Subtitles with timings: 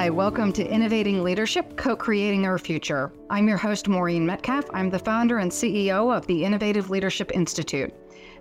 [0.00, 3.12] Hi, welcome to Innovating Leadership, Co Creating Our Future.
[3.28, 4.64] I'm your host, Maureen Metcalf.
[4.72, 7.92] I'm the founder and CEO of the Innovative Leadership Institute.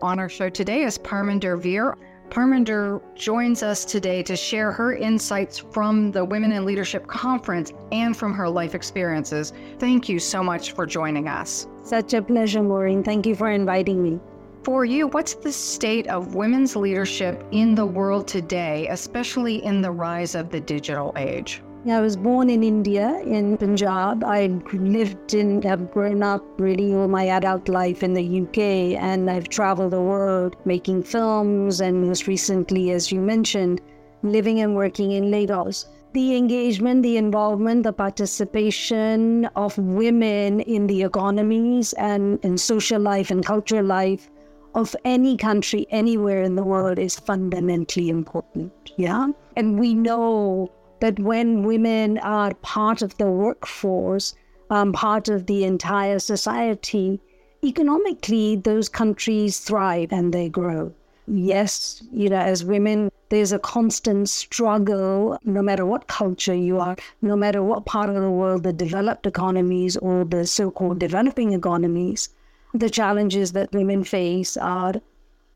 [0.01, 1.97] On our show today is Parminder Vir.
[2.29, 8.15] Parminder joins us today to share her insights from the Women in Leadership Conference and
[8.15, 9.51] from her life experiences.
[9.79, 11.67] Thank you so much for joining us.
[11.83, 13.03] Such a pleasure, Maureen.
[13.03, 14.21] Thank you for inviting me.
[14.63, 19.91] For you, what's the state of women's leadership in the world today, especially in the
[19.91, 21.63] rise of the digital age?
[21.89, 24.21] I was born in India, in Punjab.
[24.25, 29.29] I lived and have grown up really all my adult life in the UK, and
[29.29, 33.79] I've traveled the world making films, and most recently, as you mentioned,
[34.23, 35.87] living and working in Lagos.
[36.11, 43.31] The engagement, the involvement, the participation of women in the economies and in social life
[43.31, 44.29] and cultural life
[44.75, 48.71] of any country anywhere in the world is fundamentally important.
[48.97, 49.29] Yeah.
[49.55, 54.35] And we know that when women are part of the workforce,
[54.69, 57.19] um, part of the entire society,
[57.63, 60.93] economically, those countries thrive and they grow.
[61.27, 66.95] Yes, you know, as women, there's a constant struggle, no matter what culture you are,
[67.21, 71.53] no matter what part of the world, the developed economies or the so called developing
[71.53, 72.29] economies
[72.73, 74.93] the challenges that women face are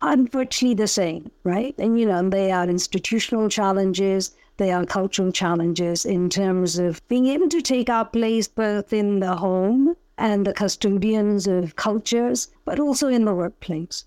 [0.01, 1.75] unfortunately the same, right?
[1.77, 7.27] And, you know, they are institutional challenges, they are cultural challenges in terms of being
[7.27, 12.79] able to take our place both in the home and the custodians of cultures, but
[12.79, 14.05] also in the workplace.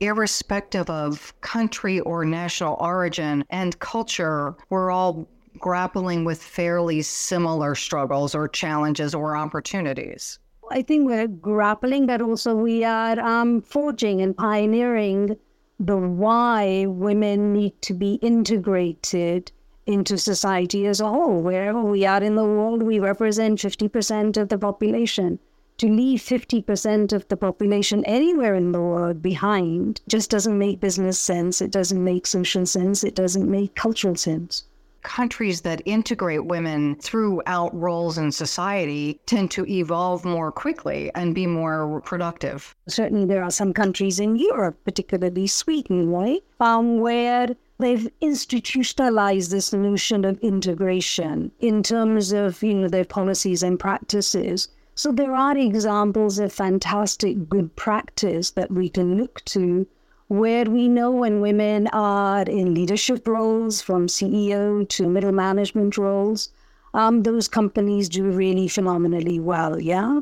[0.00, 5.28] Irrespective of country or national origin and culture, we're all
[5.58, 10.38] grappling with fairly similar struggles or challenges or opportunities.
[10.70, 15.36] I think we're grappling, but also we are um, forging and pioneering
[15.80, 19.50] the why women need to be integrated
[19.86, 21.40] into society as a whole.
[21.40, 25.38] Wherever we are in the world, we represent 50% of the population.
[25.78, 31.18] To leave 50% of the population anywhere in the world behind just doesn't make business
[31.18, 31.62] sense.
[31.62, 33.04] It doesn't make social sense.
[33.04, 34.64] It doesn't make cultural sense
[35.02, 41.46] countries that integrate women throughout roles in society tend to evolve more quickly and be
[41.46, 42.74] more productive.
[42.88, 47.48] Certainly, there are some countries in Europe, particularly Sweden, right, um, where
[47.78, 54.68] they've institutionalized this notion of integration in terms of you know their policies and practices.
[54.94, 59.86] So there are examples of fantastic good practice that we can look to
[60.28, 66.50] where we know when women are in leadership roles, from CEO to middle management roles,
[66.92, 69.80] um, those companies do really phenomenally well.
[69.80, 70.20] Yeah.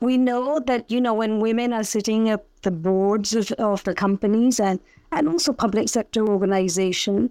[0.00, 3.94] We know that, you know, when women are sitting at the boards of, of the
[3.94, 4.78] companies and,
[5.10, 7.30] and also public sector organization,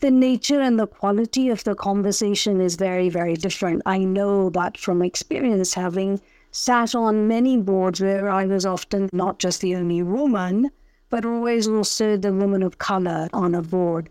[0.00, 3.82] the nature and the quality of the conversation is very, very different.
[3.86, 9.38] I know that from experience, having sat on many boards where I was often not
[9.38, 10.70] just the only woman,
[11.10, 14.08] but always also the woman of color on a board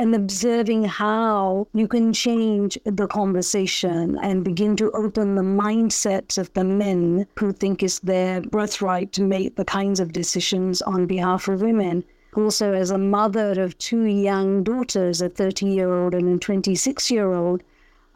[0.00, 6.50] and observing how you can change the conversation and begin to open the mindsets of
[6.54, 11.48] the men who think it's their birthright to make the kinds of decisions on behalf
[11.48, 12.02] of women.
[12.34, 17.10] Also, as a mother of two young daughters, a 30 year old and a 26
[17.10, 17.62] year old,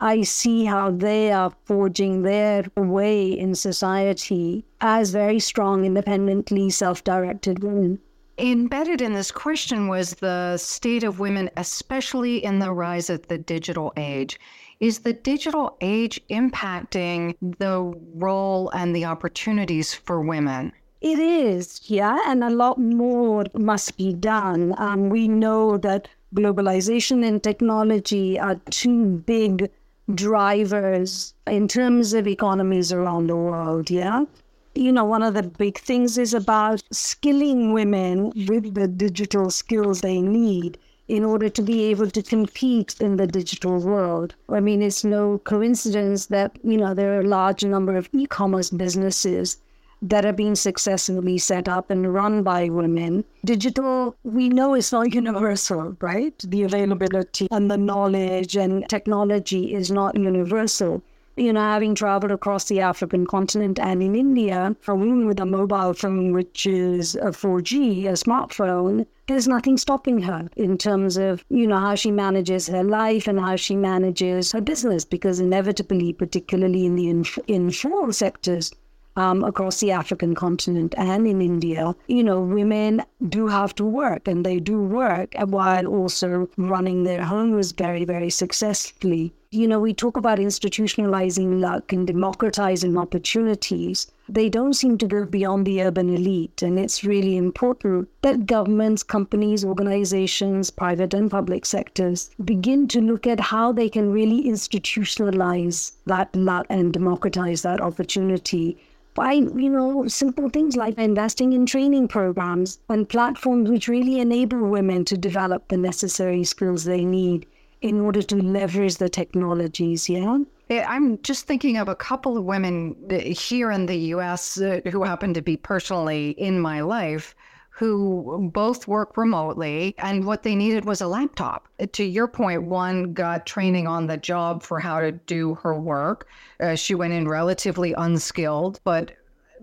[0.00, 7.04] I see how they are forging their way in society as very strong, independently self
[7.04, 8.00] directed women.
[8.38, 13.38] Embedded in this question was the state of women, especially in the rise of the
[13.38, 14.40] digital age.
[14.80, 20.72] Is the digital age impacting the role and the opportunities for women?
[21.00, 24.74] It is, yeah, and a lot more must be done.
[24.78, 29.70] Um, we know that globalization and technology are two big
[30.12, 34.24] drivers in terms of economies around the world, yeah
[34.74, 40.00] you know, one of the big things is about skilling women with the digital skills
[40.00, 44.34] they need in order to be able to compete in the digital world.
[44.48, 48.26] I mean, it's no coincidence that, you know, there are a large number of e
[48.26, 49.58] commerce businesses
[50.02, 53.24] that are being successfully set up and run by women.
[53.44, 56.36] Digital, we know is not universal, right?
[56.38, 61.02] The availability and the knowledge and technology is not universal
[61.36, 65.46] you know, having traveled across the African continent and in India, a woman with a
[65.46, 71.44] mobile phone, which is a 4G, a smartphone, there's nothing stopping her in terms of,
[71.48, 76.12] you know, how she manages her life and how she manages her business, because inevitably,
[76.12, 78.70] particularly in the inf- informal sectors,
[79.16, 84.26] um, across the African continent and in India, you know, women do have to work
[84.26, 89.32] and they do work while also running their homes very, very successfully.
[89.50, 94.08] You know, we talk about institutionalizing luck and democratizing opportunities.
[94.28, 96.60] They don't seem to go beyond the urban elite.
[96.60, 103.28] And it's really important that governments, companies, organizations, private and public sectors begin to look
[103.28, 108.76] at how they can really institutionalize that luck and democratize that opportunity
[109.14, 114.58] by you know simple things like investing in training programs and platforms which really enable
[114.58, 117.46] women to develop the necessary skills they need
[117.80, 120.38] in order to leverage the technologies yeah?
[120.70, 125.34] I'm just thinking of a couple of women here in the US uh, who happen
[125.34, 127.34] to be personally in my life
[127.76, 131.66] who both work remotely, and what they needed was a laptop.
[131.92, 136.28] To your point, one got training on the job for how to do her work.
[136.60, 139.10] Uh, she went in relatively unskilled, but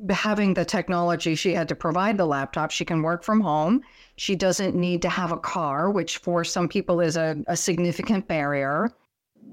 [0.10, 2.72] having the technology, she had to provide the laptop.
[2.72, 3.82] She can work from home.
[4.18, 8.28] She doesn't need to have a car, which for some people is a, a significant
[8.28, 8.92] barrier.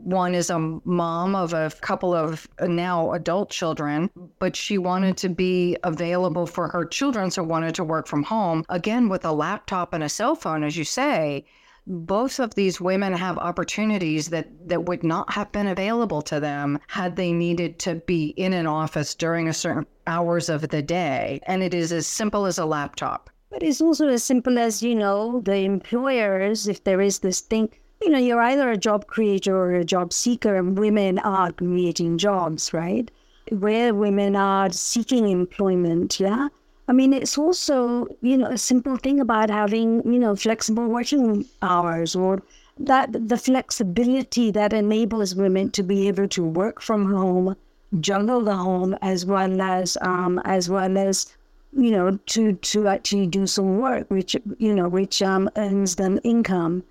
[0.08, 4.08] One is a mom of a couple of now adult children,
[4.38, 8.64] but she wanted to be available for her children, so wanted to work from home.
[8.70, 11.44] Again, with a laptop and a cell phone, as you say,
[11.87, 16.78] both of these women have opportunities that, that would not have been available to them
[16.87, 21.38] had they needed to be in an office during a certain hours of the day.
[21.46, 23.28] And it is as simple as a laptop.
[23.50, 27.69] But it's also as simple as, you know, the employers, if there is this thing,
[28.03, 32.19] you know, you're either a job creator or a job seeker, and women are creating
[32.19, 33.11] jobs, right?
[33.50, 36.49] Where women are seeking employment, yeah.
[36.89, 41.45] I mean, it's also, you know, a simple thing about having, you know, flexible working
[41.61, 42.43] hours or
[42.79, 47.56] that the flexibility that enables women to be able to work from home,
[48.00, 51.35] juggle the home as well as um, as well as
[51.73, 56.19] you know to to actually do some work which you know which um, earns them
[56.25, 56.83] income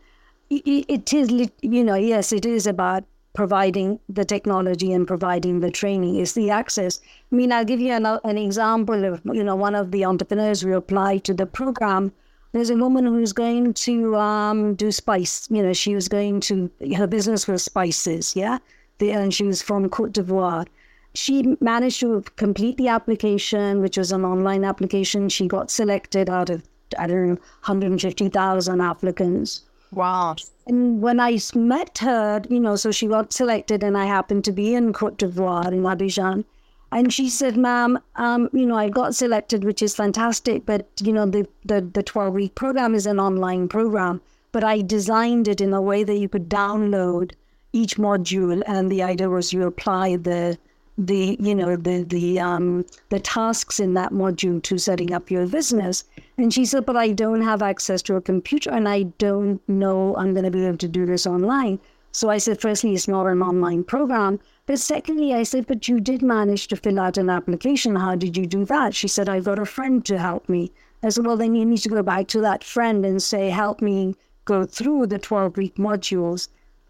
[0.50, 3.04] it is, you know, yes, it is about
[3.38, 7.00] providing the technology and providing the training is the access.
[7.32, 10.62] I mean, I'll give you an, an example of, you know, one of the entrepreneurs
[10.62, 12.12] who applied to the program.
[12.52, 15.48] There's a woman who's going to um, do spice.
[15.52, 18.58] You know, she was going to, her business was spices, yeah?
[18.98, 20.66] The, and she was from Cote d'Ivoire.
[21.14, 25.30] She managed to complete the application, which was an online application.
[25.30, 26.64] She got selected out of,
[26.98, 29.62] I don't know, 150,000 applicants
[29.92, 30.36] Wow.
[30.66, 34.52] And when I met her, you know, so she got selected, and I happened to
[34.52, 36.44] be in Cote d'Ivoire in Abidjan.
[36.92, 41.12] And she said, ma'am, um, you know, I got selected, which is fantastic, but, you
[41.12, 45.60] know, the, the, the 12 week program is an online program, but I designed it
[45.60, 47.34] in a way that you could download
[47.74, 50.58] each module, and the idea was you apply the
[50.98, 55.46] the you know the the um the tasks in that module to setting up your
[55.46, 56.04] business.
[56.40, 60.16] And she said but i don't have access to a computer and i don't know
[60.16, 61.80] i'm going to be able to do this online.
[62.12, 64.40] So i said firstly it's not an online program.
[64.66, 67.96] But secondly i said but you did manage to fill out an application.
[67.96, 68.96] How did you do that?
[68.96, 70.72] She said i've got a friend to help me.
[71.04, 73.84] I said well then you need to go back to that friend and say help
[73.84, 74.16] me
[74.46, 76.48] go through the 12 week modules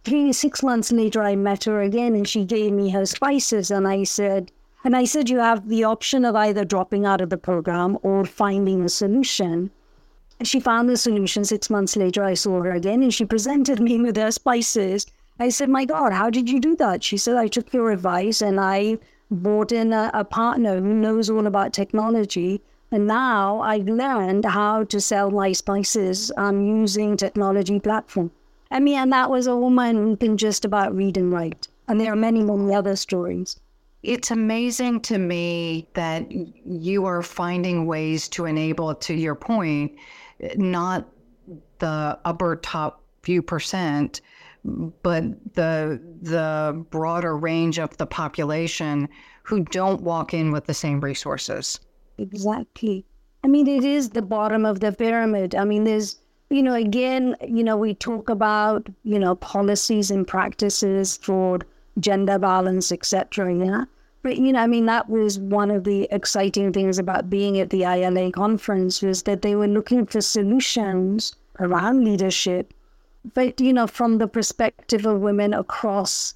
[0.07, 3.69] three, six months later, I met her again and she gave me her spices.
[3.69, 4.53] And I said,
[4.85, 8.23] and I said, you have the option of either dropping out of the program or
[8.23, 9.69] finding a solution.
[10.39, 11.43] And she found the solution.
[11.43, 15.05] Six months later, I saw her again and she presented me with her spices.
[15.41, 17.03] I said, My God, how did you do that?
[17.03, 18.99] She said, I took your advice and I
[19.29, 22.61] brought in a, a partner who knows all about technology.
[22.93, 28.31] And now I've learned how to sell my spices um, using technology platform.
[28.71, 31.67] I mean, and that was a woman who can just about read and write.
[31.87, 33.59] And there are many, many other stories.
[34.03, 39.93] It's amazing to me that you are finding ways to enable, to your point,
[40.55, 41.07] not
[41.79, 44.21] the upper top few percent,
[45.01, 49.07] but the the broader range of the population
[49.43, 51.79] who don't walk in with the same resources.
[52.17, 53.05] Exactly.
[53.43, 55.55] I mean, it is the bottom of the pyramid.
[55.55, 56.17] I mean, there's
[56.49, 61.59] you know, again, you know, we talk about, you know, policies and practices for
[61.99, 63.53] gender balance, etc.
[63.53, 63.85] Yeah.
[64.23, 67.69] But you know, I mean, that was one of the exciting things about being at
[67.69, 72.73] the ILA conference was that they were looking for solutions around leadership,
[73.33, 76.33] but you know, from the perspective of women across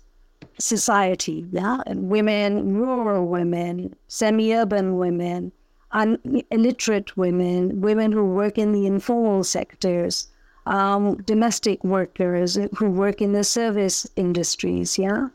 [0.58, 5.52] society, yeah, and women, rural women, semi-urban women,
[5.94, 10.28] illiterate women, women who work in the informal sectors,
[10.66, 14.98] um, domestic workers who work in the service industries.
[14.98, 15.30] Yeah,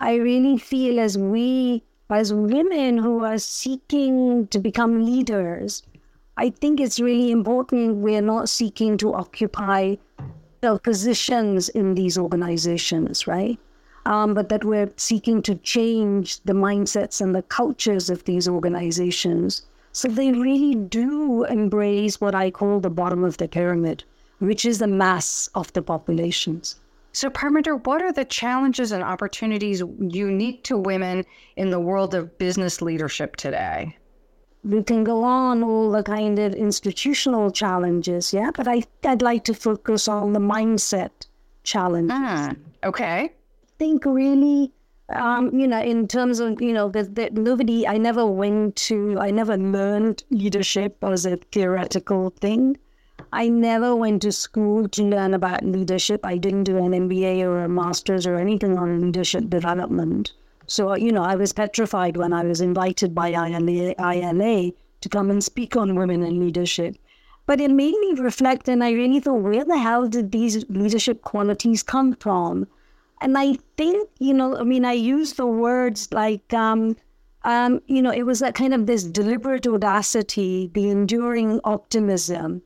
[0.00, 5.82] I really feel as we as women who are seeking to become leaders,
[6.36, 9.96] I think it's really important we're not seeking to occupy
[10.60, 13.58] the positions in these organizations, right?
[14.04, 19.62] Um, but that we're seeking to change the mindsets and the cultures of these organizations.
[19.96, 24.04] So they really do embrace what I call the bottom of the pyramid,
[24.40, 26.78] which is the mass of the populations.
[27.12, 31.24] So, Parminder, what are the challenges and opportunities unique to women
[31.56, 33.96] in the world of business leadership today?
[34.64, 39.44] We can go on all the kind of institutional challenges, yeah, but I, I'd like
[39.44, 41.26] to focus on the mindset
[41.62, 42.12] challenges.
[42.14, 42.52] Ah,
[42.84, 43.20] okay.
[43.24, 43.30] I
[43.78, 44.74] think really
[45.10, 49.30] um, you know, in terms of, you know, that nobody, I never went to, I
[49.30, 52.76] never learned leadership as a theoretical thing.
[53.32, 56.24] I never went to school to learn about leadership.
[56.24, 60.32] I didn't do an MBA or a master's or anything on leadership development.
[60.66, 65.44] So, you know, I was petrified when I was invited by ILA, to come and
[65.44, 66.96] speak on women in leadership.
[67.46, 71.22] But it made me reflect, and I really thought, where the hell did these leadership
[71.22, 72.66] qualities come from?
[73.20, 76.96] And I think, you know, I mean, I use the words like, um,
[77.44, 82.62] um, you know, it was that kind of this deliberate audacity, the enduring optimism,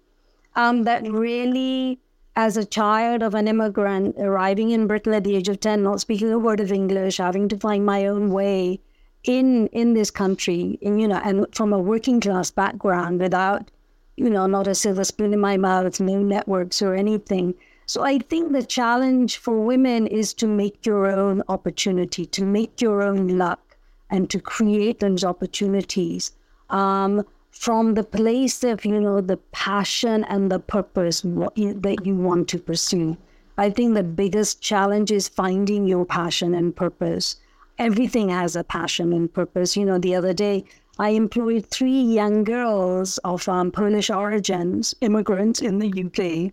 [0.57, 2.01] um, that really,
[2.35, 6.01] as a child of an immigrant arriving in Britain at the age of 10, not
[6.01, 8.81] speaking a word of English, having to find my own way
[9.25, 13.71] in in this country, and, you know, and from a working class background without,
[14.17, 17.55] you know, not a silver spoon in my mouth, no networks or anything.
[17.91, 22.81] So I think the challenge for women is to make your own opportunity, to make
[22.81, 23.77] your own luck,
[24.09, 26.31] and to create those opportunities.
[26.69, 32.47] Um, from the place of you know the passion and the purpose that you want
[32.51, 33.17] to pursue.
[33.59, 37.41] I think the biggest challenge is finding your passion and purpose.
[37.77, 39.77] Everything has a passion and purpose.
[39.77, 40.65] You know the other day
[41.01, 46.53] i employed three young girls of um, polish origins immigrants in the uk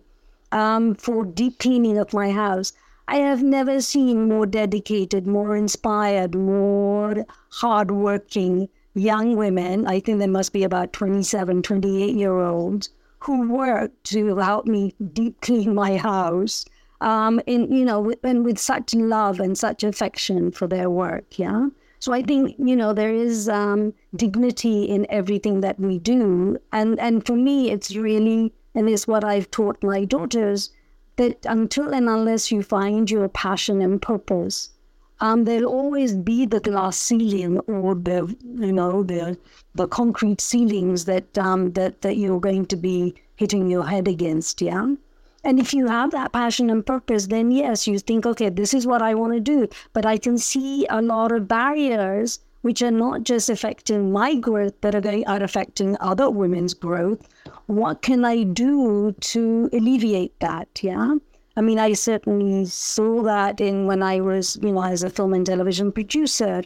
[0.52, 2.72] um, for deep cleaning of my house
[3.10, 10.28] I have never seen more dedicated, more inspired, more hardworking young women, I think there
[10.28, 12.90] must be about 27, 28 year olds,
[13.20, 16.66] who work to help me deep clean my house.
[17.00, 21.68] Um, in you know, and with such love and such affection for their work, yeah.
[22.00, 26.98] So I think you know there is um, dignity in everything that we do, and
[26.98, 30.70] and for me, it's really and it's what I've taught my daughters
[31.16, 34.70] that until and unless you find your passion and purpose,
[35.20, 39.36] um, there'll always be the glass ceiling or the you know the
[39.74, 44.62] the concrete ceilings that um, that that you're going to be hitting your head against.
[44.62, 44.94] Yeah.
[45.44, 48.86] And if you have that passion and purpose, then yes, you think, okay, this is
[48.86, 49.68] what I want to do.
[49.92, 54.74] But I can see a lot of barriers which are not just affecting my growth,
[54.80, 57.28] but are, are affecting other women's growth.
[57.66, 60.68] What can I do to alleviate that?
[60.82, 61.16] Yeah.
[61.56, 65.34] I mean, I certainly saw that in when I was, you know, as a film
[65.34, 66.62] and television producer.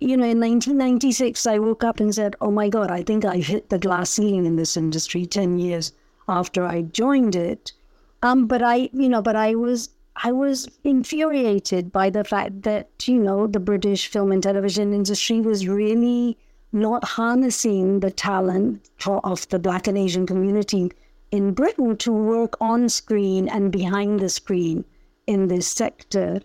[0.00, 3.46] You know, in 1996, I woke up and said, "Oh my God, I think I've
[3.46, 5.92] hit the glass ceiling in this industry." Ten years
[6.28, 7.72] after I joined it,
[8.22, 9.88] um, but I, you know, but I was
[10.24, 15.40] I was infuriated by the fact that you know the British film and television industry
[15.40, 16.36] was really
[16.72, 20.90] not harnessing the talent of the Black and Asian community
[21.30, 24.84] in Britain to work on screen and behind the screen
[25.28, 26.40] in this sector.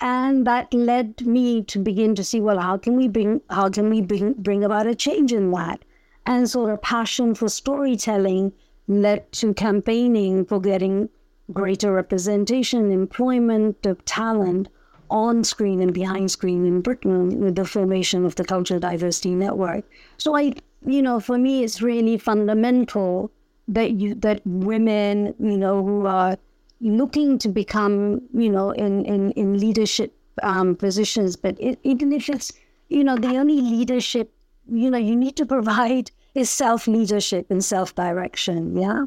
[0.00, 3.88] And that led me to begin to see, well, how can we bring how can
[3.88, 5.84] we bring bring about a change in that?
[6.26, 8.52] And so the passion for storytelling
[8.88, 11.08] led to campaigning for getting
[11.52, 14.68] greater representation, employment of talent
[15.10, 19.84] on screen and behind screen in Britain with the formation of the Cultural Diversity Network.
[20.16, 20.54] So I,
[20.86, 23.30] you know, for me, it's really fundamental
[23.68, 26.36] that you that women you know who are
[26.80, 32.28] looking to become you know in in, in leadership um, positions but it, even if
[32.28, 32.52] it's
[32.88, 34.32] you know the only leadership
[34.68, 39.04] you know you need to provide is self leadership and self direction yeah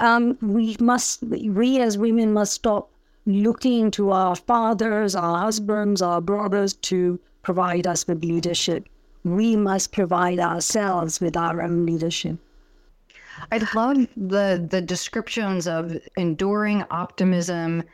[0.00, 2.90] um, we must we as women must stop
[3.26, 8.88] looking to our fathers our husbands our brothers to provide us with leadership
[9.24, 12.36] we must provide ourselves with our own leadership
[13.52, 17.84] I love the the descriptions of enduring optimism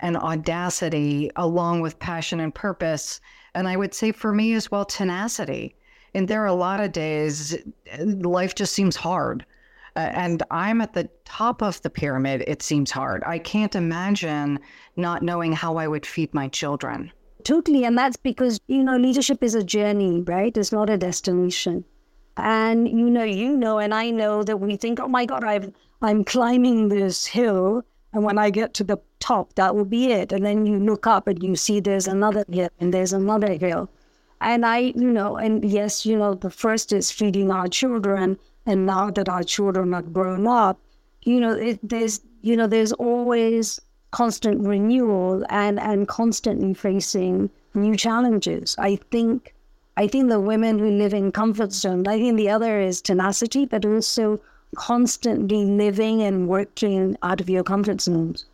[0.00, 3.20] and audacity along with passion and purpose.
[3.54, 5.74] And I would say for me as well, tenacity.
[6.14, 7.56] And there are a lot of days
[7.98, 9.46] life just seems hard.
[9.94, 12.44] Uh, and I'm at the top of the pyramid.
[12.46, 13.22] It seems hard.
[13.26, 14.58] I can't imagine
[14.96, 17.12] not knowing how I would feed my children.
[17.44, 17.84] Totally.
[17.84, 20.56] And that's because, you know, leadership is a journey, right?
[20.56, 21.84] It's not a destination.
[22.36, 25.70] And you know, you know, and I know that we think, oh my God, I've
[26.00, 27.84] I'm climbing this hill.
[28.14, 30.32] And when I get to the top, that will be it.
[30.32, 33.90] And then you look up and you see there's another hill and there's another hill.
[34.40, 38.38] And I, you know, and yes, you know, the first is feeding our children.
[38.66, 40.78] And now that our children are grown up,
[41.22, 43.80] you know, it, there's, you know, there's always
[44.12, 48.76] constant renewal and, and constantly facing new challenges.
[48.78, 49.54] I think
[49.96, 53.66] I think the women who live in comfort zone, I think the other is tenacity,
[53.66, 54.40] but also
[54.74, 58.46] constantly living and working out of your comfort zones.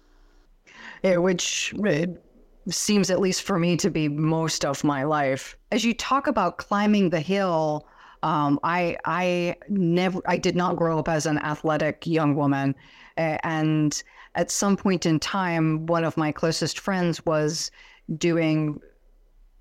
[1.04, 2.20] Yeah, which it
[2.68, 5.56] seems, at least for me, to be most of my life.
[5.70, 7.86] As you talk about climbing the hill,
[8.22, 12.74] um, I I never I did not grow up as an athletic young woman,
[13.16, 14.02] and
[14.34, 17.70] at some point in time, one of my closest friends was
[18.16, 18.80] doing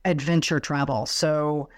[0.06, 1.06] adventure travel.
[1.06, 1.70] So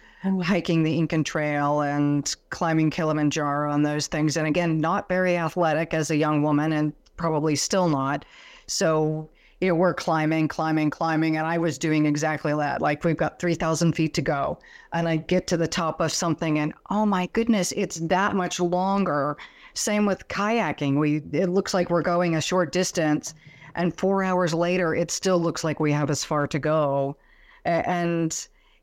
[0.43, 4.35] hiking the Incan Trail and climbing Kilimanjaro and those things.
[4.35, 8.25] And again, not very athletic as a young woman and probably still not.
[8.67, 9.29] So,
[9.61, 11.35] you know, we're climbing, climbing, climbing.
[11.35, 12.81] And I was doing exactly that.
[12.81, 14.57] Like we've got 3,000 feet to go.
[14.93, 18.59] And I get to the top of something and oh my goodness, it's that much
[18.59, 19.37] longer.
[19.73, 20.97] Same with kayaking.
[20.97, 23.33] We it looks like we're going a short distance.
[23.75, 27.17] And four hours later, it still looks like we have as far to go.
[27.65, 28.33] And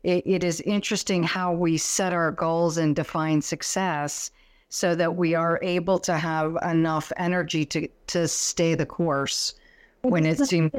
[0.03, 4.31] it, it is interesting how we set our goals and define success
[4.69, 9.55] so that we are able to have enough energy to, to stay the course
[10.01, 10.71] when it seems.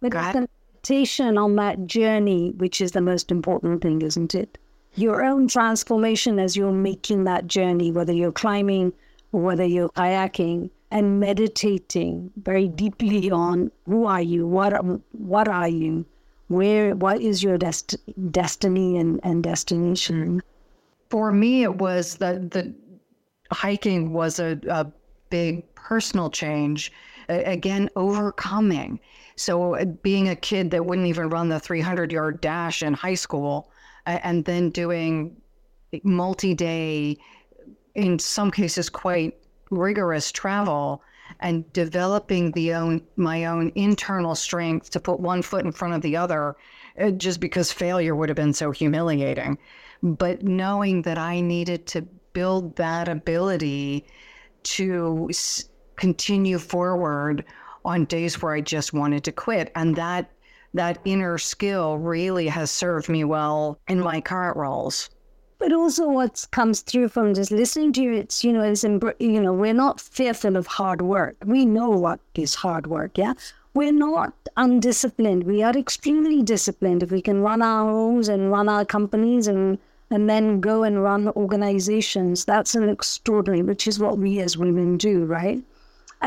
[0.00, 0.48] But the
[0.80, 4.58] meditation on that journey, which is the most important thing, isn't it?
[4.94, 8.92] Your own transformation as you're making that journey, whether you're climbing
[9.32, 14.72] or whether you're kayaking, and meditating very deeply on who are you, what
[15.12, 16.06] what are you,
[16.48, 17.96] where what is your dest-
[18.30, 20.40] destiny and, and destination
[21.10, 22.74] for me it was the the
[23.52, 24.86] hiking was a, a
[25.30, 26.92] big personal change
[27.28, 29.00] again overcoming.
[29.36, 33.14] So uh, being a kid that wouldn't even run the 300 yard dash in high
[33.14, 33.70] school
[34.06, 35.36] and then doing
[36.04, 37.18] multi-day
[37.94, 39.36] in some cases quite
[39.70, 41.02] rigorous travel
[41.40, 46.02] and developing the own my own internal strength to put one foot in front of
[46.02, 46.56] the other
[47.00, 49.58] uh, just because failure would have been so humiliating.
[50.02, 54.06] But knowing that i needed to build that ability
[54.62, 55.28] to
[55.96, 57.44] continue forward
[57.84, 60.30] on days where i just wanted to quit and that
[60.74, 65.10] that inner skill really has served me well in my current roles
[65.58, 69.40] but also what comes through from just listening to you, it's, you know, it's, you
[69.40, 71.36] know, we're not fearful of hard work.
[71.46, 73.32] We know what is hard work, yeah?
[73.72, 75.44] We're not undisciplined.
[75.44, 77.02] We are extremely disciplined.
[77.02, 79.78] If we can run our homes and run our companies and
[80.08, 84.96] and then go and run organizations, that's an extraordinary, which is what we as women
[84.96, 85.64] do, right?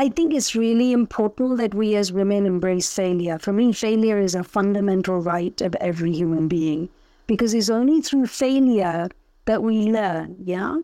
[0.00, 3.38] I think it's really important that we as women embrace failure.
[3.38, 6.88] For me, failure is a fundamental right of every human being
[7.26, 9.10] because it's only through failure
[9.44, 10.78] that we learn, yeah?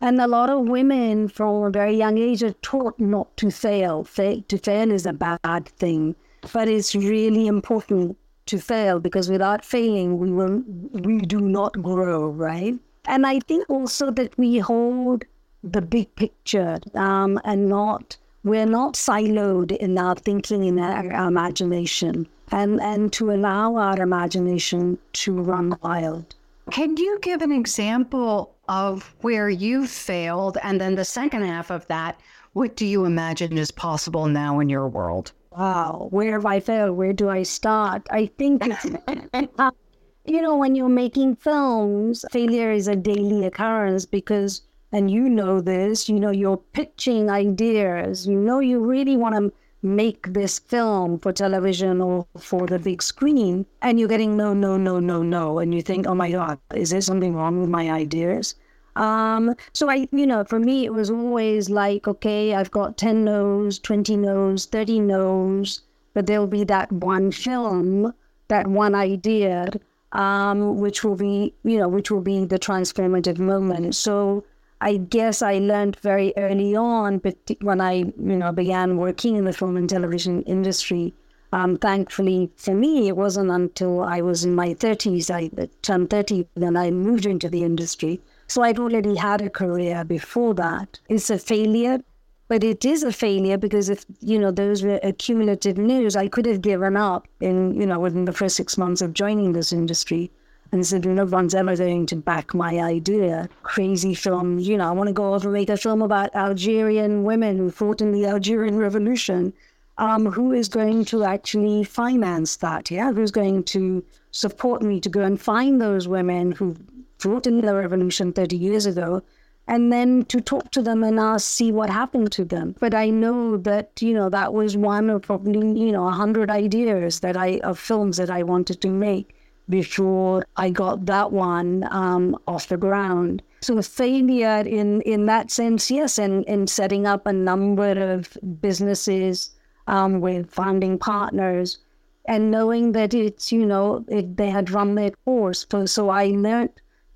[0.00, 4.04] And a lot of women from a very young age are taught not to fail.
[4.04, 6.16] Fa- to fail is a bad thing,
[6.54, 10.62] but it's really important to fail because without failing, we will
[10.94, 12.78] we do not grow, right?
[13.04, 15.24] And I think also that we hold
[15.62, 22.26] the big picture um, and not we're not siloed in our thinking in our imagination
[22.50, 26.34] and and to allow our imagination to run wild
[26.70, 30.58] can you give an example of where you failed?
[30.62, 32.20] And then the second half of that,
[32.52, 35.32] what do you imagine is possible now in your world?
[35.50, 36.96] Wow, where have I failed?
[36.96, 38.06] Where do I start?
[38.10, 38.62] I think,
[39.58, 39.70] uh,
[40.24, 45.60] you know, when you're making films, failure is a daily occurrence because, and you know
[45.60, 49.52] this, you know, you're pitching ideas, you know, you really want to
[49.82, 54.76] make this film for television or for the big screen and you're getting no no
[54.76, 57.90] no no no and you think oh my god is there something wrong with my
[57.90, 58.54] ideas?
[58.94, 63.24] Um so i you know for me it was always like okay i've got 10
[63.24, 65.80] no's 20 no's 30 no's
[66.14, 68.14] but there'll be that one film
[68.48, 69.68] that one idea
[70.12, 73.96] um which will be you know which will be the transformative moment.
[73.96, 74.44] So
[74.84, 79.44] I guess I learned very early on, but when I you know began working in
[79.44, 81.14] the film and television industry.
[81.52, 85.50] Um, thankfully for me, it wasn't until I was in my 30s, I
[85.82, 88.20] turned 30, then I moved into the industry.
[88.48, 90.98] So I'd already had a career before that.
[91.08, 92.00] It's a failure,
[92.48, 96.46] But it is a failure because if, you know, those were accumulative news, I could
[96.46, 100.32] have given up in, you know, within the first six months of joining this industry
[100.72, 103.48] and said, no one's ever going to back my idea.
[103.62, 107.24] Crazy film, you know, I want to go over and make a film about Algerian
[107.24, 109.52] women who fought in the Algerian Revolution.
[109.98, 112.90] Um, who is going to actually finance that?
[112.90, 116.74] Yeah, who's going to support me to go and find those women who
[117.18, 119.22] fought in the revolution 30 years ago
[119.68, 122.74] and then to talk to them and ask, see what happened to them.
[122.80, 126.50] But I know that, you know, that was one of probably, you know, a hundred
[126.50, 129.36] ideas that I, of films that I wanted to make
[129.68, 133.42] before I got that one um, off the ground.
[133.60, 138.36] So failure in, in that sense, yes, and in, in setting up a number of
[138.60, 139.50] businesses
[139.86, 141.78] um, with founding partners
[142.26, 145.66] and knowing that it's, you know, it, they had run their course.
[145.70, 146.70] So, so I learned,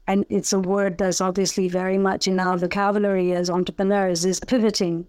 [0.06, 5.06] and it's a word that's obviously very much in our vocabulary as entrepreneurs, is pivoting.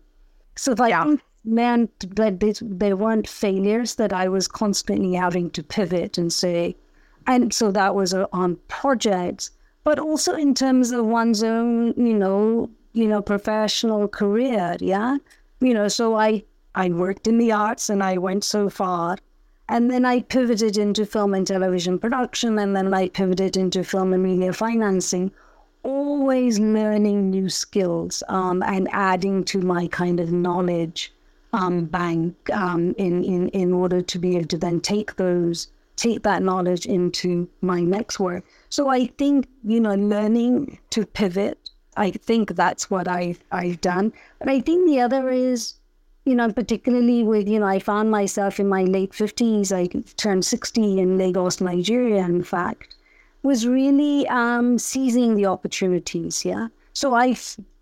[0.56, 1.16] So like, yeah.
[1.46, 6.76] meant that they, they weren't failures, that I was constantly having to pivot and say,
[7.28, 9.52] and so that was on projects,
[9.84, 14.78] but also in terms of one's own, you know, you know, professional career.
[14.80, 15.18] Yeah,
[15.60, 19.18] you know, so I I worked in the arts and I went so far,
[19.68, 24.14] and then I pivoted into film and television production, and then I pivoted into film
[24.14, 25.32] and media financing.
[25.84, 31.14] Always learning new skills um, and adding to my kind of knowledge
[31.54, 36.24] um, bank um, in, in, in order to be able to then take those take
[36.24, 38.46] that knowledge into my next work.
[38.70, 41.58] So I think, you know, learning to pivot,
[41.98, 44.14] I think that's what I, I've done.
[44.40, 45.74] But I think the other is,
[46.26, 50.46] you know, particularly with, you know, I found myself in my late 50s, I turned
[50.46, 52.96] 60 in Lagos, Nigeria, in fact,
[53.42, 56.68] was really um, seizing the opportunities, yeah?
[56.94, 57.36] So I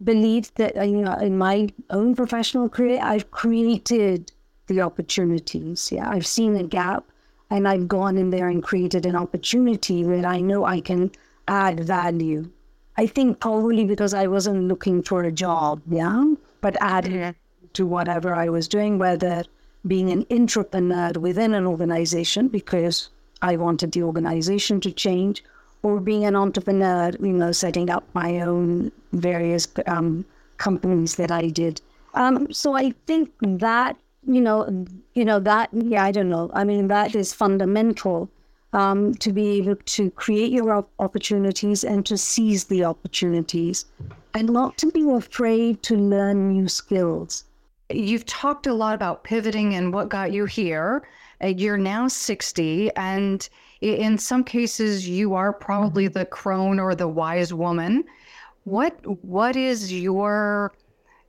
[0.04, 4.32] believe that, uh, you know, in my own professional career, I've created
[4.68, 6.10] the opportunities, yeah?
[6.10, 7.06] I've seen a gap
[7.50, 11.12] and I've gone in there and created an opportunity where I know I can
[11.48, 12.50] add value.
[12.98, 17.68] I think probably because I wasn't looking for a job, yeah, but adding mm-hmm.
[17.74, 19.44] to whatever I was doing, whether
[19.86, 23.10] being an entrepreneur within an organization because
[23.42, 25.44] I wanted the organization to change,
[25.84, 30.26] or being an entrepreneur, you know, setting up my own various um,
[30.58, 31.82] companies that I did.
[32.16, 35.70] Um, so I think that you know, you know that.
[35.74, 36.50] Yeah, I don't know.
[36.54, 38.30] I mean, that is fundamental
[38.74, 43.86] um, to be able to create your opportunities and to seize the opportunities,
[44.34, 47.46] and not to be afraid to learn new skills.
[47.90, 51.08] You've talked a lot about pivoting and what got you here.
[51.44, 53.48] Uh, you're now 60, and
[53.82, 58.04] in some cases, you are probably the crone or the wise woman.
[58.64, 60.74] What What is your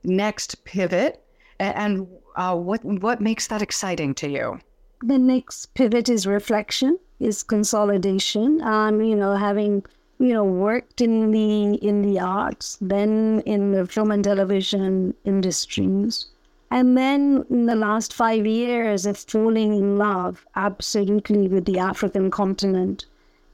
[0.03, 1.23] next pivot?
[1.59, 2.07] And
[2.37, 4.59] uh, what what makes that exciting to you?
[5.01, 8.61] The next pivot is reflection, is consolidation.
[8.61, 9.83] Um, you know, having
[10.19, 16.27] you know worked in the in the arts, then in the film and television industries,
[16.71, 22.31] and then in the last five years of falling in love absolutely with the African
[22.31, 23.05] continent,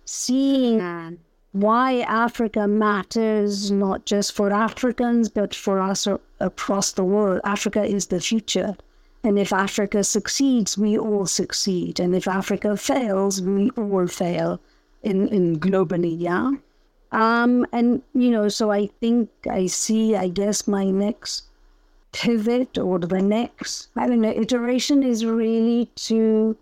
[0.06, 0.82] seeing
[1.54, 6.08] why Africa matters, not just for Africans, but for us
[6.40, 7.42] across the world.
[7.44, 8.76] Africa is the future.
[9.24, 12.00] And if Africa succeeds, we all succeed.
[12.00, 14.60] And if Africa fails, we all fail
[15.04, 16.52] in, in globally, yeah?
[17.12, 21.44] Um, and, you know, so I think I see, I guess, my next
[22.12, 26.58] pivot or the next, I don't know, iteration is really to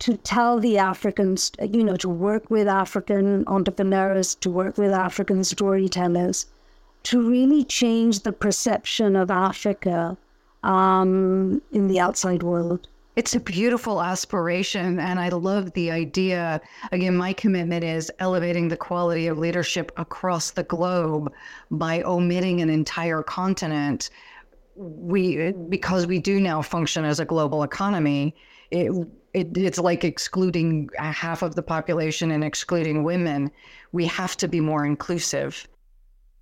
[0.00, 5.44] to tell the Africans, you know, to work with African entrepreneurs, to work with African
[5.44, 6.46] storytellers,
[7.04, 10.16] to really change the perception of Africa
[10.62, 12.88] um, in the outside world.
[13.16, 16.60] It's a beautiful aspiration, and I love the idea.
[16.92, 21.30] Again, my commitment is elevating the quality of leadership across the globe
[21.70, 24.08] by omitting an entire continent.
[24.76, 28.34] We, because we do now function as a global economy,
[28.70, 28.90] it,
[29.34, 33.50] it, it's like excluding half of the population and excluding women.
[33.92, 35.66] We have to be more inclusive.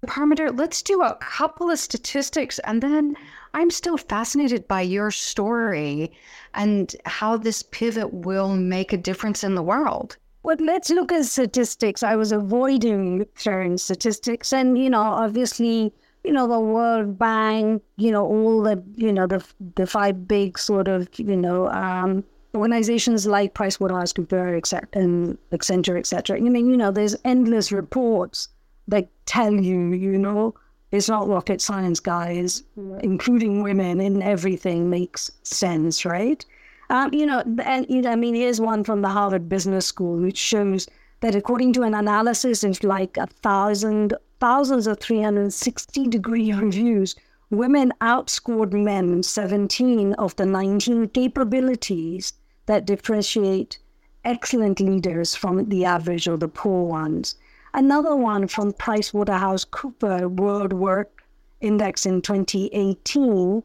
[0.06, 3.16] Parminder, let's do a couple of statistics and then
[3.54, 6.12] I'm still fascinated by your story
[6.54, 10.16] and how this pivot will make a difference in the world.
[10.42, 12.02] Well, let's look at statistics.
[12.02, 15.92] I was avoiding sharing statistics, and you know, obviously,
[16.24, 20.58] you know, the World Bank, you know, all the, you know, the the five big
[20.58, 22.24] sort of, you know, um,
[22.54, 26.36] organizations like PricewaterhouseCoopers and Accenture, etc.
[26.36, 28.48] I mean, you know, there's endless reports
[28.88, 30.54] that tell you, you know,
[30.90, 32.62] It's not rocket science, guys.
[33.02, 36.44] Including women in everything makes sense, right?
[36.90, 40.16] Um, you know, and you know, I mean, here's one from the Harvard Business School,
[40.18, 40.88] which shows
[41.20, 47.14] that according to an analysis of like a thousand, thousands of 360 degree reviews,
[47.50, 52.34] women outscored men 17 of the 19 capabilities
[52.66, 53.78] that differentiate
[54.24, 57.36] excellent leaders from the average or the poor ones.
[57.72, 61.22] Another one from PricewaterhouseCooper World Work
[61.60, 63.62] Index in 2018.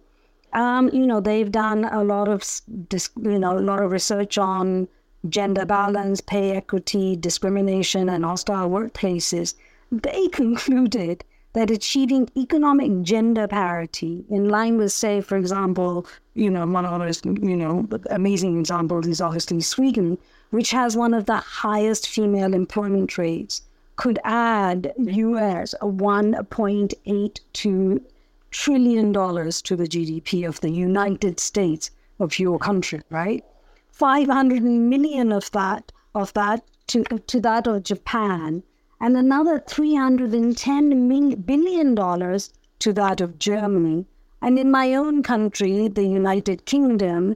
[0.54, 4.88] Um, you know, they've done a lot of, you know, a lot of research on
[5.30, 9.56] gender balance, pay equity, discrimination, and hostile workplaces.
[9.92, 16.66] They concluded that achieving economic gender parity in line with, say, for example, you know,
[16.66, 20.18] one of those, you know, amazing examples is obviously Sweden,
[20.50, 23.62] which has one of the highest female employment rates
[23.96, 28.02] could add US 1.82
[28.50, 33.44] trillion dollars to the GDP of the United States of your country, right?
[33.92, 38.64] 500 million of that of that to, to that of Japan
[39.04, 44.06] and another 310 billion dollars to that of Germany.
[44.42, 47.36] And in my own country, the United Kingdom,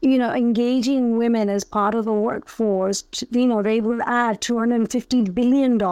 [0.00, 3.02] you know, engaging women as part of the workforce,
[3.32, 5.82] you know, they will add $250 billion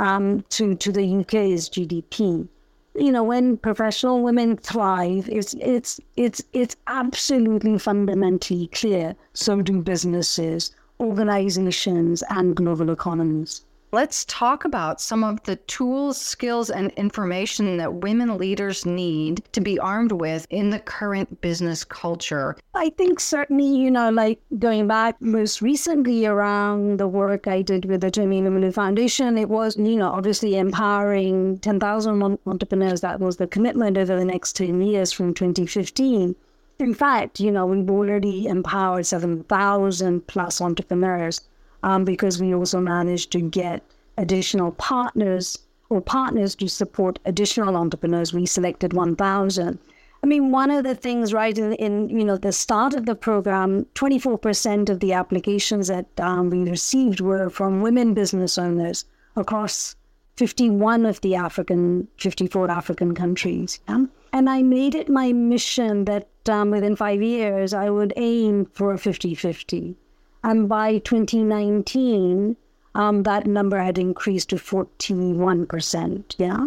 [0.00, 2.48] um, to, to the UK's GDP.
[2.96, 9.14] You know, when professional women thrive, it's, it's, it's, it's absolutely fundamentally clear.
[9.34, 13.62] So do businesses, organizations, and global economies.
[13.94, 19.60] Let's talk about some of the tools, skills, and information that women leaders need to
[19.60, 22.56] be armed with in the current business culture.
[22.72, 27.84] I think certainly, you know, like going back most recently around the work I did
[27.84, 33.02] with the Tony Elumelu Foundation, it was, you know, obviously empowering 10,000 entrepreneurs.
[33.02, 36.34] That was the commitment over the next 10 years from 2015.
[36.78, 41.42] In fact, you know, we've already empowered 7,000 plus entrepreneurs
[41.82, 43.82] um, because we also managed to get
[44.18, 48.32] additional partners or partners to support additional entrepreneurs.
[48.32, 49.78] We selected 1,000.
[50.24, 53.16] I mean, one of the things, right, in, in you know the start of the
[53.16, 59.96] program, 24% of the applications that um, we received were from women business owners across
[60.36, 63.80] 51 of the African, 54 African countries.
[63.88, 64.06] Yeah?
[64.32, 68.92] And I made it my mission that um, within five years, I would aim for
[68.92, 69.96] a 50 50.
[70.44, 72.56] And by 2019,
[72.94, 76.34] um, that number had increased to 41%.
[76.38, 76.66] Yeah.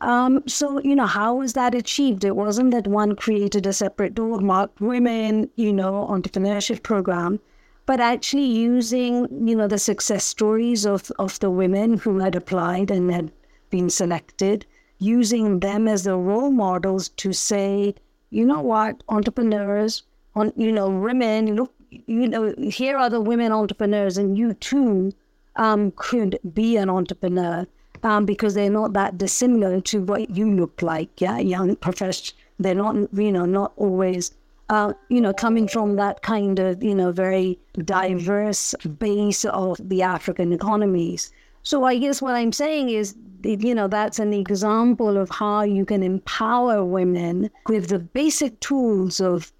[0.00, 2.24] Um, so, you know, how was that achieved?
[2.24, 7.40] It wasn't that one created a separate door marked women, you know, entrepreneurship program,
[7.86, 12.90] but actually using, you know, the success stories of, of the women who had applied
[12.90, 13.32] and had
[13.70, 14.64] been selected,
[14.98, 17.94] using them as the role models to say,
[18.30, 20.04] you know what, entrepreneurs,
[20.36, 21.72] on, you know, women, look
[22.06, 25.12] you know, here are the women entrepreneurs, and you too
[25.56, 27.66] um, could be an entrepreneur
[28.02, 31.20] um, because they're not that dissimilar to what you look like.
[31.20, 32.38] Yeah, young professional.
[32.58, 34.32] They're not, you know, not always,
[34.68, 40.02] uh, you know, coming from that kind of, you know, very diverse base of the
[40.02, 41.30] African economies.
[41.62, 45.84] So I guess what I'm saying is, you know, that's an example of how you
[45.84, 49.52] can empower women with the basic tools of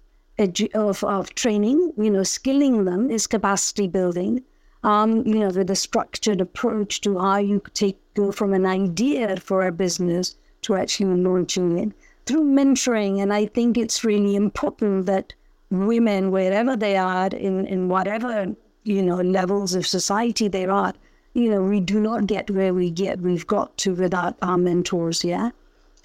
[0.73, 4.41] of, of training, you know, skilling them is capacity building.
[4.83, 9.35] Um, you know, with a structured approach to how you take go from an idea
[9.35, 11.91] for a business to actually launching it
[12.25, 13.21] through mentoring.
[13.21, 15.33] And I think it's really important that
[15.69, 20.93] women, wherever they are, in, in whatever, you know, levels of society they are,
[21.33, 25.23] you know, we do not get where we get, we've got to without our mentors,
[25.23, 25.51] yeah?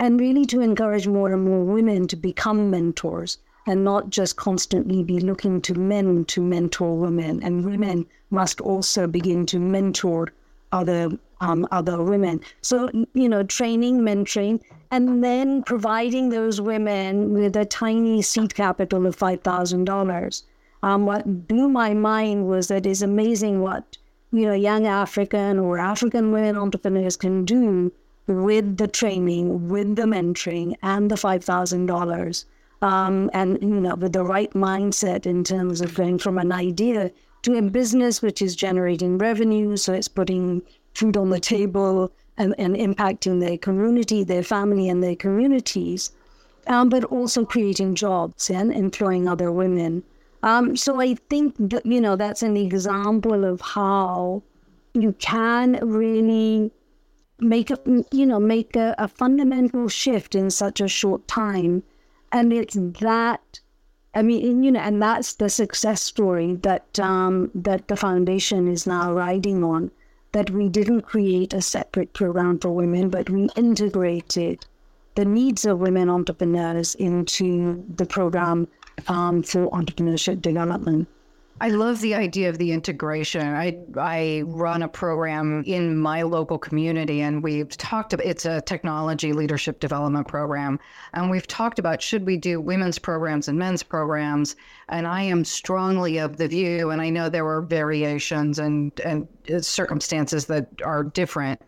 [0.00, 5.02] And really to encourage more and more women to become mentors and not just constantly
[5.02, 7.42] be looking to men to mentor women.
[7.42, 10.28] And women must also begin to mentor
[10.72, 12.40] other um, other women.
[12.62, 19.06] So you know, training, mentoring, and then providing those women with a tiny seed capital
[19.06, 20.44] of five thousand dollars.
[20.82, 23.96] Um, what blew my mind was that it's amazing what
[24.32, 27.92] you know young African or African women entrepreneurs can do
[28.26, 32.46] with the training, with the mentoring, and the five thousand dollars
[32.82, 37.10] um, and you know with the right mindset in terms of going from an idea
[37.42, 40.62] to a business which is generating revenue, so it's putting
[40.94, 46.10] food on the table and, and impacting their community, their family, and their communities,
[46.66, 50.02] um, but also creating jobs and employing other women.
[50.42, 54.42] Um, so I think that you know that's an example of how
[54.92, 56.70] you can really
[57.40, 57.78] make a
[58.12, 61.82] you know make a, a fundamental shift in such a short time,
[62.34, 63.60] and it's that.
[64.12, 68.86] I mean, you know, and that's the success story that um, that the foundation is
[68.86, 69.92] now riding on.
[70.32, 74.66] That we didn't create a separate program for women, but we integrated
[75.14, 78.66] the needs of women entrepreneurs into the program
[79.06, 81.06] um, for entrepreneurship development.
[81.60, 83.46] I love the idea of the integration.
[83.46, 88.60] I I run a program in my local community, and we've talked about it's a
[88.60, 90.80] technology leadership development program,
[91.12, 94.56] and we've talked about should we do women's programs and men's programs.
[94.88, 99.28] And I am strongly of the view, and I know there are variations and and
[99.60, 101.62] circumstances that are different,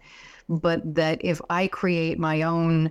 [0.49, 2.90] but that if I create my own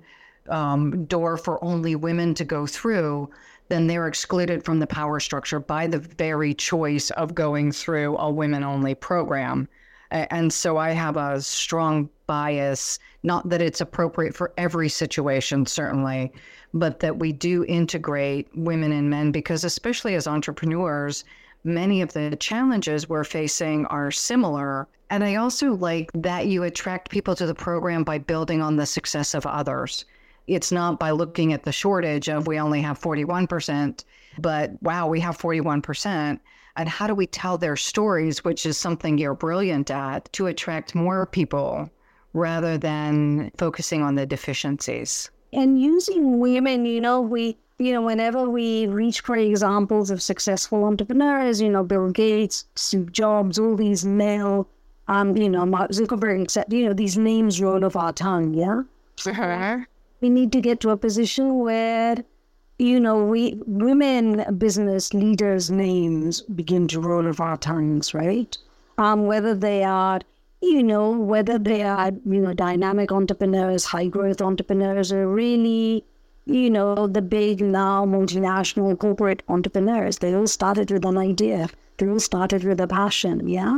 [0.50, 3.30] um, door for only women to go through,
[3.68, 8.30] then they're excluded from the power structure by the very choice of going through a
[8.30, 9.68] women only program.
[10.12, 16.32] And so I have a strong bias, not that it's appropriate for every situation, certainly,
[16.74, 21.24] but that we do integrate women and men because, especially as entrepreneurs,
[21.64, 24.88] many of the challenges we're facing are similar.
[25.10, 28.86] And I also like that you attract people to the program by building on the
[28.86, 30.06] success of others
[30.48, 34.04] it's not by looking at the shortage of we only have 41%,
[34.40, 36.40] but wow, we have 41%.
[36.78, 40.94] And how do we tell their stories, which is something you're brilliant at, to attract
[40.94, 41.90] more people
[42.34, 45.32] rather than focusing on the deficiencies?
[45.54, 50.84] And using women, you know, we, you know, whenever we reach for examples of successful
[50.84, 54.68] entrepreneurs, you know, Bill Gates, Steve Jobs, all these male,
[55.08, 58.82] um, you know, Mark Zuckerberg, etc., you know, these names roll off our tongue, yeah?
[59.18, 59.88] Sure
[60.22, 62.18] we need to get to a position where
[62.78, 68.58] you know we women business leaders names begin to roll off our tongues right?
[68.98, 70.20] Um whether they are
[70.62, 76.04] you know whether they are you know dynamic entrepreneurs high growth entrepreneurs or really
[76.46, 81.68] you know the big now multinational corporate entrepreneurs they all started with an idea.
[81.98, 83.78] They all started with a passion yeah?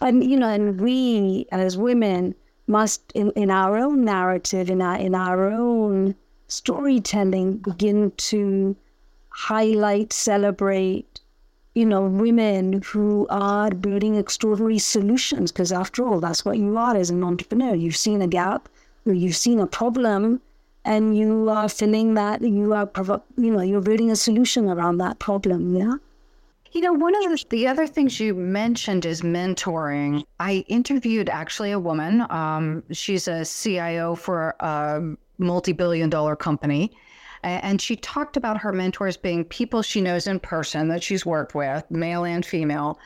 [0.00, 2.34] And you know and we as women
[2.70, 6.14] must in, in our own narrative, in our in our own
[6.48, 8.76] storytelling, begin to
[9.30, 11.20] highlight, celebrate,
[11.74, 15.52] you know, women who are building extraordinary solutions.
[15.52, 17.74] Because after all, that's what you are as an entrepreneur.
[17.74, 18.68] You've seen a gap,
[19.06, 20.40] or you've seen a problem,
[20.84, 22.40] and you are filling that.
[22.42, 22.90] You are,
[23.36, 25.76] you know, you're building a solution around that problem.
[25.76, 25.94] Yeah.
[26.72, 30.24] You know, one of the, the, other things you mentioned is mentoring.
[30.38, 32.24] I interviewed actually a woman.
[32.30, 35.02] Um, she's a CIO for a
[35.38, 36.92] multi billion dollar company.
[37.42, 41.54] And she talked about her mentors being people she knows in person that she's worked
[41.54, 42.98] with, male and female,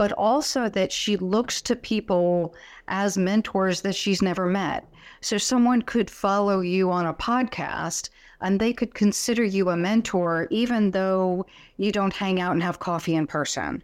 [0.00, 2.54] but also that she looks to people
[2.88, 4.88] as mentors that she's never met.
[5.20, 8.08] So someone could follow you on a podcast
[8.40, 11.44] and they could consider you a mentor even though
[11.76, 13.82] you don't hang out and have coffee in person.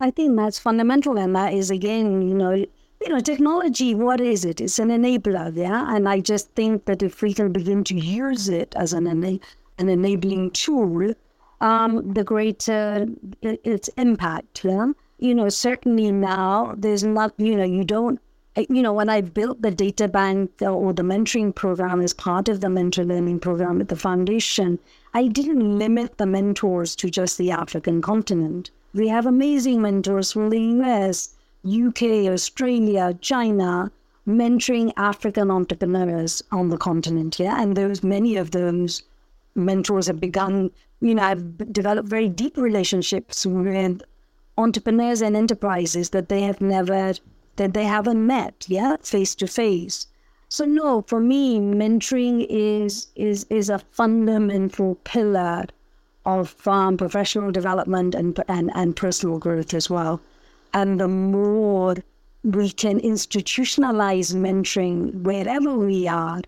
[0.00, 3.94] I think that's fundamental, and that is again, you know, you know, technology.
[3.94, 4.60] What is it?
[4.60, 5.94] It's an enabler, yeah.
[5.94, 9.38] And I just think that if we can begin to use it as an ena-
[9.78, 11.14] an enabling tool,
[11.60, 13.06] um, the greater
[13.42, 14.64] its impact.
[14.64, 14.88] Yeah?
[15.20, 18.18] You know, certainly now there's not, you know, you don't
[18.56, 22.60] you know, when I built the data bank or the mentoring program as part of
[22.60, 24.78] the mentor learning program at the foundation,
[25.14, 28.70] I didn't limit the mentors to just the African continent.
[28.92, 33.92] We have amazing mentors from the US, UK, Australia, China,
[34.26, 37.38] mentoring African entrepreneurs on the continent.
[37.38, 37.62] Yeah.
[37.62, 39.02] And those many of those
[39.54, 44.02] mentors have begun, you know, I've developed very deep relationships with
[44.60, 47.14] entrepreneurs and enterprises that they have never
[47.56, 50.06] that they haven't met, yeah, face to face.
[50.48, 55.64] So no, for me, mentoring is is is a fundamental pillar
[56.26, 60.20] of um, professional development and, and and personal growth as well.
[60.72, 61.96] And the more
[62.42, 66.40] we can institutionalize mentoring wherever we are,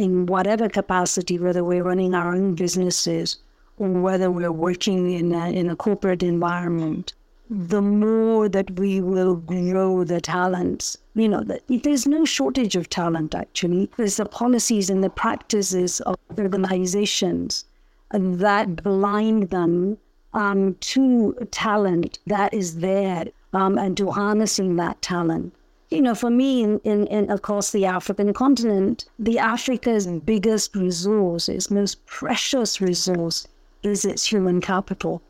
[0.00, 3.36] in whatever capacity, whether we're running our own businesses
[3.76, 7.12] or whether we're working in a, in a corporate environment,
[7.52, 10.96] the more that we will grow the talents.
[11.14, 13.90] You know, there's no shortage of talent, actually.
[13.96, 17.64] There's the policies and the practices of organizations
[18.12, 19.98] that blind them
[20.32, 25.52] um, to talent that is there um, and to harnessing that talent.
[25.90, 31.48] You know, for me, in, in, in across the African continent, the Africa's biggest resource,
[31.48, 33.48] its most precious resource,
[33.82, 35.20] is its human capital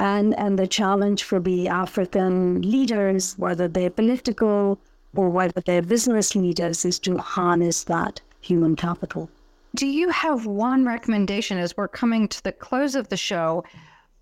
[0.00, 4.80] and and the challenge for the African leaders, whether they're political
[5.14, 9.28] or whether they're business leaders is to harness that human capital.
[9.76, 13.62] Do you have one recommendation as we're coming to the close of the show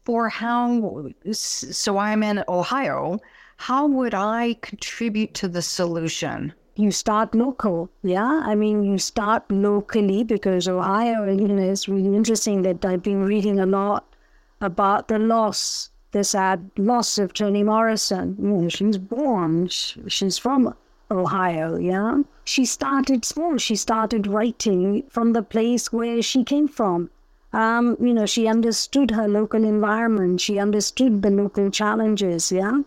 [0.04, 1.10] for how?
[1.30, 3.20] So I'm in Ohio.
[3.56, 6.52] How would I contribute to the solution?
[6.74, 8.42] You start local, yeah.
[8.44, 13.24] I mean, you start locally because Ohio, you know, it's really interesting that I've been
[13.24, 14.07] reading a lot
[14.60, 18.36] about the loss, the sad loss of Toni Morrison.
[18.40, 20.74] You know, she was born, she's from
[21.10, 22.22] Ohio, yeah.
[22.44, 23.56] She started small.
[23.58, 27.10] She started writing from the place where she came from.
[27.52, 30.40] Um, you know, she understood her local environment.
[30.40, 32.80] She understood the local challenges, yeah.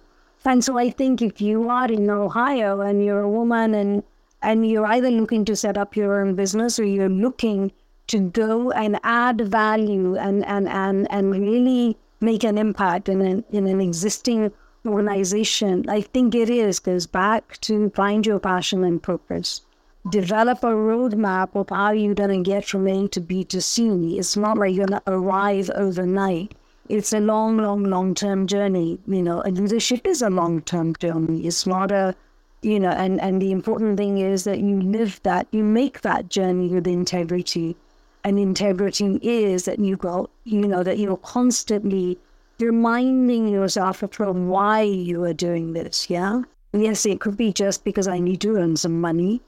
[0.45, 4.03] And so I think if you are in Ohio and you're a woman and
[4.41, 7.71] and you're either looking to set up your own business or you're looking
[8.11, 13.43] to go and add value and and and, and really make an impact in an
[13.51, 14.51] in an existing
[14.85, 19.61] organization, I think it is, goes back to find your passion and purpose.
[20.09, 24.17] Develop a roadmap of how you're going to get from A to B to C.
[24.17, 26.55] It's not like you're going to arrive overnight.
[26.89, 28.97] It's a long, long, long term journey.
[29.05, 31.45] You know, and leadership is a long term journey.
[31.45, 32.15] It's not a,
[32.63, 36.29] you know, and, and the important thing is that you live that, you make that
[36.29, 37.75] journey with integrity.
[38.23, 42.19] And integrity is that you go, you know, that you're constantly
[42.59, 46.43] reminding yourself of why you are doing this, yeah?
[46.73, 49.41] Yes, it could be just because I need to earn some money.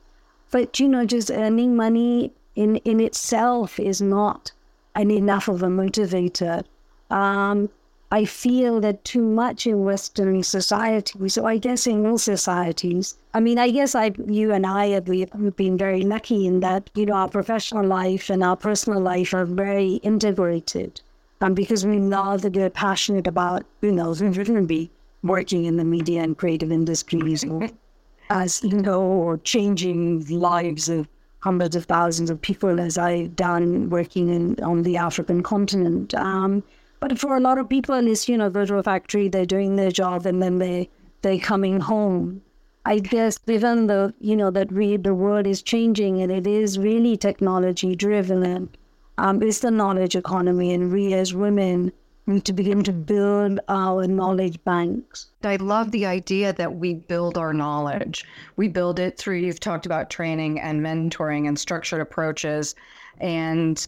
[0.52, 4.52] But, you know, just earning money in, in itself is not
[4.96, 6.64] an enough of a motivator.
[7.10, 7.70] Um,
[8.14, 13.40] I feel that too much in Western society, so I guess in all societies, I
[13.40, 17.08] mean, I guess I, you and I have we've been very lucky in that, you
[17.08, 21.02] know, our professional life and our personal life are very integrated.
[21.42, 24.92] And because we know that they're passionate about, you know, we shouldn't be
[25.24, 27.68] working in the media and creative industries, or,
[28.30, 31.08] as you know, or changing lives of
[31.40, 36.14] hundreds of thousands of people, as I've done working in, on the African continent.
[36.14, 36.62] Um,
[37.04, 39.76] but for a lot of people, it's you know, go to a factory, they're doing
[39.76, 40.90] their job, and then they
[41.22, 42.42] they're coming home.
[42.86, 46.80] I guess given the you know that we the world is changing and it is
[46.80, 48.78] really technology driven and
[49.18, 51.92] um, is the knowledge economy, and we as women
[52.26, 55.28] need to begin to build our knowledge banks.
[55.44, 58.24] I love the idea that we build our knowledge.
[58.56, 62.76] We build it through, you've talked about training and mentoring and structured approaches
[63.20, 63.86] and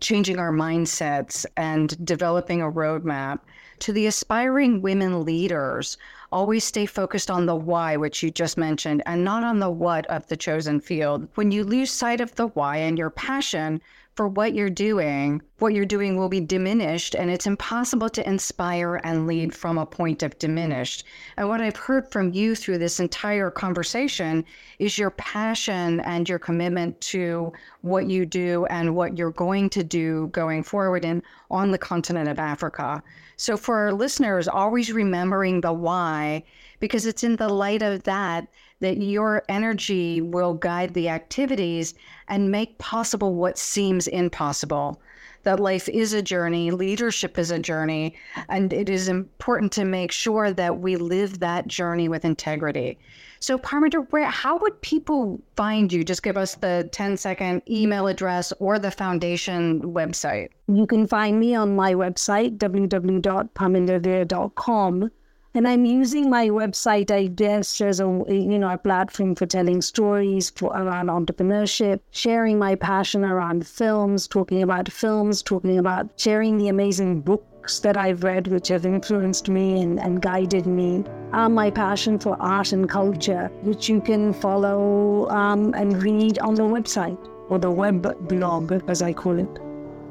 [0.00, 3.40] changing our mindsets and developing a roadmap.
[3.80, 5.96] To the aspiring women leaders,
[6.30, 10.04] always stay focused on the why, which you just mentioned, and not on the what
[10.06, 11.26] of the chosen field.
[11.34, 13.80] When you lose sight of the why and your passion,
[14.20, 18.96] for what you're doing, what you're doing will be diminished, and it's impossible to inspire
[18.96, 21.04] and lead from a point of diminished.
[21.38, 24.44] And what I've heard from you through this entire conversation
[24.78, 27.50] is your passion and your commitment to
[27.80, 32.28] what you do and what you're going to do going forward and on the continent
[32.28, 33.02] of Africa.
[33.38, 36.44] So, for our listeners, always remembering the why,
[36.78, 38.48] because it's in the light of that
[38.80, 41.94] that your energy will guide the activities
[42.28, 45.00] and make possible what seems impossible.
[45.42, 48.14] That life is a journey, leadership is a journey,
[48.50, 52.98] and it is important to make sure that we live that journey with integrity.
[53.42, 56.04] So, Parminder, where how would people find you?
[56.04, 60.50] Just give us the 10 second email address or the foundation website.
[60.68, 65.10] You can find me on my website, www.parmindervir.com.
[65.52, 69.82] And I'm using my website, I guess, as a you know a platform for telling
[69.82, 76.56] stories for, around entrepreneurship, sharing my passion around films, talking about films, talking about sharing
[76.56, 81.04] the amazing books that I've read, which have influenced me and, and guided me.
[81.32, 86.54] Um, my passion for art and culture, which you can follow um, and read on
[86.54, 89.58] the website or the web blog, as I call it.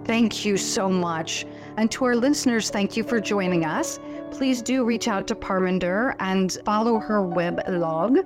[0.03, 1.45] Thank you so much.
[1.77, 3.99] And to our listeners, thank you for joining us.
[4.31, 8.19] Please do reach out to Parminder and follow her web log.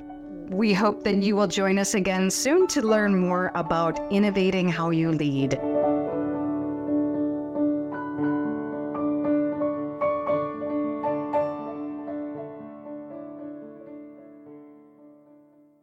[0.49, 4.91] We hope that you will join us again soon to learn more about innovating how
[4.91, 5.59] you lead.